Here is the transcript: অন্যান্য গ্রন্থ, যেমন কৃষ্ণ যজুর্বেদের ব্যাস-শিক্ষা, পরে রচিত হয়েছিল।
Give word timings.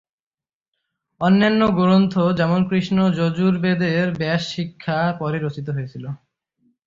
অন্যান্য 1.21 1.61
গ্রন্থ, 1.77 2.13
যেমন 2.39 2.59
কৃষ্ণ 2.69 2.97
যজুর্বেদের 3.11 4.05
ব্যাস-শিক্ষা, 4.13 4.99
পরে 5.19 5.37
রচিত 5.39 5.67
হয়েছিল। 5.69 6.05